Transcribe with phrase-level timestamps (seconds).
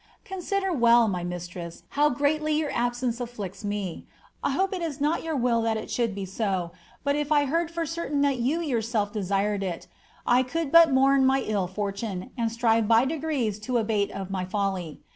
[0.25, 4.07] Consider well, my mistress, how greatly your absence afflicts me.
[4.43, 6.71] I hope it is not your will that it should be so;
[7.03, 9.85] but if I heard for certain that you yourself desired it,
[10.25, 14.43] I could but mourn my ill fortune, and strive by degrees to abate of my
[14.43, 15.01] folly.